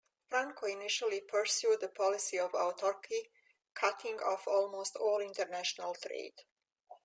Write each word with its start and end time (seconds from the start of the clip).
Franco 0.29 0.65
initially 0.65 1.21
pursued 1.21 1.83
a 1.83 1.87
policy 1.87 2.39
of 2.39 2.53
autarky, 2.53 3.29
cutting 3.75 4.17
off 4.19 4.47
almost 4.47 4.95
all 4.95 5.19
international 5.21 5.93
trade. 5.93 6.33